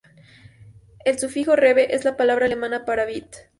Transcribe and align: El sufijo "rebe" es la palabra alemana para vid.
El 1.05 1.19
sufijo 1.19 1.55
"rebe" 1.55 1.93
es 1.93 2.05
la 2.05 2.17
palabra 2.17 2.47
alemana 2.47 2.85
para 2.85 3.05
vid. 3.05 3.25